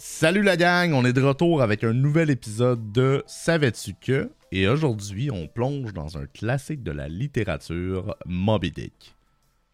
[0.00, 4.30] Salut la gang, on est de retour avec un nouvel épisode de Savais-tu que?
[4.52, 9.16] Et aujourd'hui, on plonge dans un classique de la littérature, Moby Dick.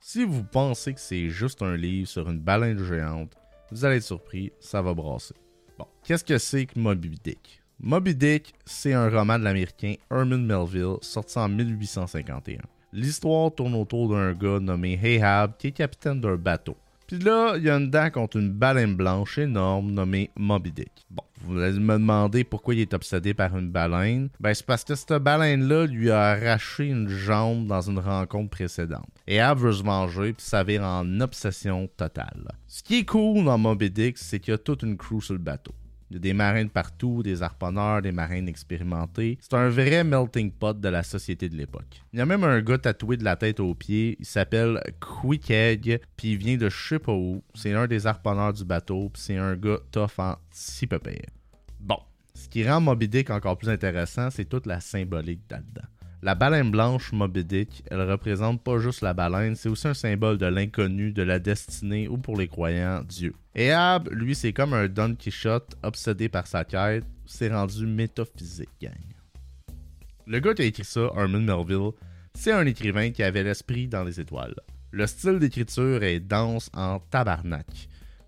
[0.00, 3.34] Si vous pensez que c'est juste un livre sur une baleine géante,
[3.70, 5.34] vous allez être surpris, ça va brasser.
[5.78, 7.62] Bon, qu'est-ce que c'est que Moby Dick?
[7.78, 12.62] Moby Dick, c'est un roman de l'américain Herman Melville sorti en 1851.
[12.94, 16.78] L'histoire tourne autour d'un gars nommé Ahab qui est capitaine d'un bateau.
[17.06, 21.06] Puis là, il y a une dent contre une baleine blanche énorme nommée Moby Dick.
[21.10, 24.30] Bon, vous allez me demander pourquoi il est obsédé par une baleine.
[24.40, 29.08] Ben, c'est parce que cette baleine-là lui a arraché une jambe dans une rencontre précédente.
[29.26, 32.52] Et Ab veut se venger puis s'avère en obsession totale.
[32.66, 35.34] Ce qui est cool dans Moby Dick, c'est qu'il y a toute une crew sur
[35.34, 35.72] le bateau.
[36.14, 39.36] Il y a des marins de partout, des harponneurs, des marins expérimentés.
[39.40, 42.04] C'est un vrai melting pot de la société de l'époque.
[42.12, 44.16] Il y a même un gars tatoué de la tête aux pieds.
[44.20, 47.42] Il s'appelle Quick Egg, puis il vient de je sais pas où.
[47.54, 51.00] C'est un des harponneurs du bateau, puis c'est un gars tough en si peu
[51.80, 51.98] Bon,
[52.32, 55.88] ce qui rend Moby Dick encore plus intéressant, c'est toute la symbolique là-dedans.
[56.24, 57.44] La baleine blanche Moby
[57.90, 62.08] elle représente pas juste la baleine, c'est aussi un symbole de l'inconnu, de la destinée
[62.08, 63.34] ou pour les croyants, Dieu.
[63.54, 68.70] Et Ab, lui, c'est comme un Don Quichotte obsédé par sa quête, c'est rendu métaphysique,
[68.80, 68.94] gang.
[70.26, 71.90] Le gars qui a écrit ça, Herman Melville,
[72.32, 74.54] c'est un écrivain qui avait l'esprit dans les étoiles.
[74.92, 77.66] Le style d'écriture est dense en tabarnak.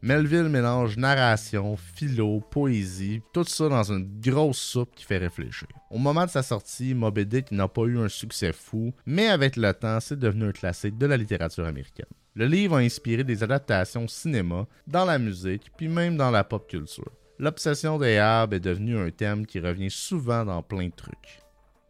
[0.03, 5.69] Melville mélange narration, philo, poésie, tout ça dans une grosse soupe qui fait réfléchir.
[5.91, 9.57] Au moment de sa sortie, Moby Dick n'a pas eu un succès fou, mais avec
[9.57, 12.07] le temps, c'est devenu un classique de la littérature américaine.
[12.35, 16.69] Le livre a inspiré des adaptations cinéma, dans la musique, puis même dans la pop
[16.69, 17.11] culture.
[17.39, 21.41] L'obsession des Ahab est devenue un thème qui revient souvent dans plein de trucs.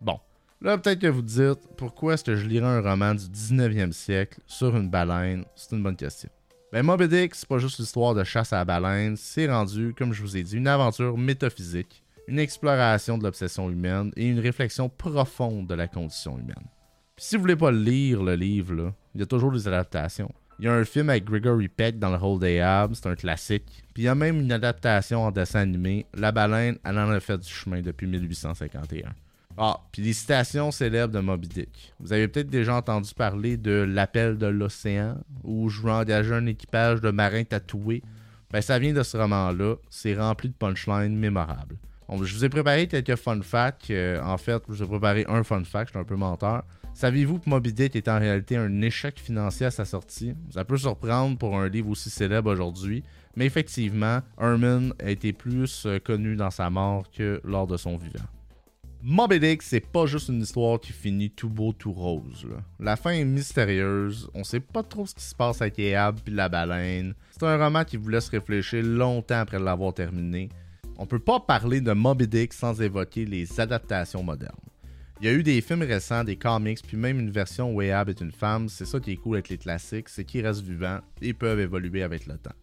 [0.00, 0.20] Bon,
[0.60, 4.40] là peut-être que vous dites, pourquoi est-ce que je lirais un roman du 19e siècle
[4.46, 5.44] sur une baleine?
[5.56, 6.30] C'est une bonne question.
[6.72, 10.12] Ben, Moby Dick, c'est pas juste l'histoire de chasse à la baleine, c'est rendu, comme
[10.12, 14.88] je vous ai dit, une aventure métaphysique, une exploration de l'obsession humaine et une réflexion
[14.88, 16.66] profonde de la condition humaine.
[17.14, 20.32] Puis si vous voulez pas lire le livre, il y a toujours des adaptations.
[20.58, 23.84] Il y a un film avec Gregory Peck dans le rôle d'Ahab, c'est un classique.
[23.94, 27.20] Puis il y a même une adaptation en dessin animé, La baleine, elle en a
[27.20, 29.14] fait du chemin depuis 1851.
[29.58, 31.94] Ah, puis les citations célèbres de Moby Dick.
[31.98, 36.46] Vous avez peut-être déjà entendu parler de l'appel de l'océan, où je veux engager un
[36.46, 38.02] équipage de marins tatoués.
[38.50, 39.76] Ben, ça vient de ce roman-là.
[39.88, 41.76] C'est rempli de punchlines mémorables.
[42.10, 43.90] je vous ai préparé quelques fun facts.
[43.90, 46.62] Euh, en fait, je vous ai préparé un fun fact, je suis un peu menteur.
[46.92, 50.34] Saviez-vous que Moby Dick est en réalité un échec financier à sa sortie?
[50.50, 53.04] Ça peut surprendre pour un livre aussi célèbre aujourd'hui,
[53.36, 57.98] mais effectivement, Herman a été plus euh, connu dans sa mort que lors de son
[57.98, 58.24] vivant.
[59.02, 62.46] Moby Dick, c'est pas juste une histoire qui finit tout beau, tout rose.
[62.80, 66.34] La fin est mystérieuse, on sait pas trop ce qui se passe avec Ahab puis
[66.34, 67.14] la baleine.
[67.30, 70.48] C'est un roman qui vous laisse réfléchir longtemps après l'avoir terminé.
[70.98, 74.56] On peut pas parler de Moby Dick sans évoquer les adaptations modernes.
[75.20, 78.08] Il y a eu des films récents, des comics, puis même une version où Ahab
[78.08, 78.68] est une femme.
[78.68, 82.02] C'est ça qui est cool avec les classiques, c'est qu'ils restent vivants et peuvent évoluer
[82.02, 82.56] avec le temps.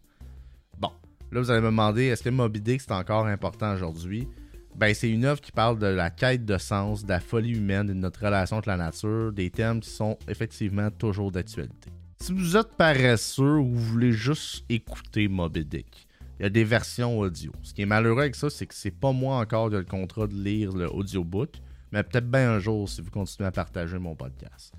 [0.79, 0.91] Bon,
[1.31, 4.27] là vous allez me demander, est-ce que Moby Dick c'est encore important aujourd'hui?
[4.75, 7.87] Ben, c'est une œuvre qui parle de la quête de sens, de la folie humaine
[7.87, 11.91] de notre relation avec la nature, des thèmes qui sont effectivement toujours d'actualité.
[12.19, 16.07] Si vous êtes paresseux ou vous voulez juste écouter Moby Dick,
[16.39, 17.51] il y a des versions audio.
[17.61, 19.85] Ce qui est malheureux avec ça, c'est que c'est pas moi encore qui ai le
[19.85, 21.51] contrat de lire le audiobook,
[21.91, 24.73] mais peut-être bien un jour si vous continuez à partager mon podcast.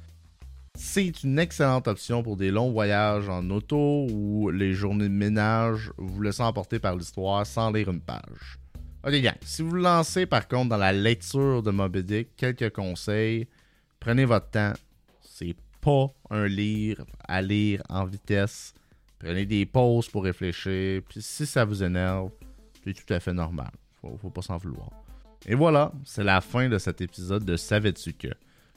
[0.77, 5.93] C'est une excellente option pour des longs voyages en auto ou les journées de ménage,
[5.97, 8.59] vous laissant emporter par l'histoire sans lire une page.
[9.07, 9.37] Ok, gang.
[9.43, 13.47] Si vous lancez par contre dans la lecture de Moby quelques conseils.
[14.01, 14.73] Prenez votre temps.
[15.21, 18.73] C'est pas un livre à lire en vitesse.
[19.19, 21.03] Prenez des pauses pour réfléchir.
[21.07, 22.31] Puis si ça vous énerve,
[22.83, 23.71] c'est tout à fait normal.
[24.01, 24.89] Faut, faut pas s'en vouloir.
[25.45, 28.29] Et voilà, c'est la fin de cet épisode de Savais-tu que?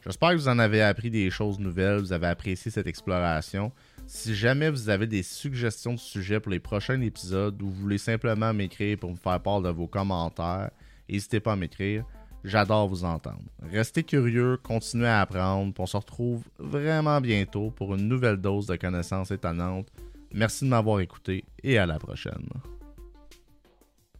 [0.04, 3.72] J'espère que vous en avez appris des choses nouvelles, vous avez apprécié cette exploration.
[4.08, 7.98] Si jamais vous avez des suggestions de sujets pour les prochains épisodes ou vous voulez
[7.98, 10.72] simplement m'écrire pour me faire part de vos commentaires,
[11.10, 12.06] n'hésitez pas à m'écrire.
[12.46, 13.44] J'adore vous entendre.
[13.62, 18.78] Restez curieux, continuez à apprendre, on se retrouve vraiment bientôt pour une nouvelle dose de
[18.78, 19.92] connaissances étonnantes.
[20.34, 22.48] Merci de m'avoir écouté et à la prochaine.